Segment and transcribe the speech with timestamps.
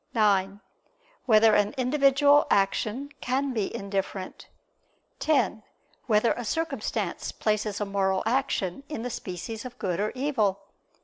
[0.15, 0.61] (9)
[1.27, 4.47] Whether an individual action can be indifferent?
[5.19, 5.61] (10)
[6.07, 10.61] Whether a circumstance places a moral action in the species of good or evil?